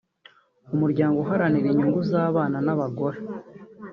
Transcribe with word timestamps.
umuryango 0.75 1.17
uharanira 1.19 1.67
inyungu 1.69 1.99
z’abana 2.09 2.57
n’abagore 2.65 3.17